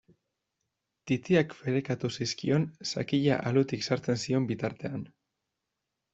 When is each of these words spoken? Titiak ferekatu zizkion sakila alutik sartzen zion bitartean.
Titiak 1.11 1.53
ferekatu 1.59 2.11
zizkion 2.15 2.65
sakila 2.93 3.39
alutik 3.53 3.87
sartzen 3.91 4.19
zion 4.27 4.51
bitartean. 4.55 5.07